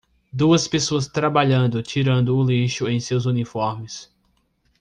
[0.33, 4.11] Duas pessoas trabalhando tirando o lixo em seus uniformes.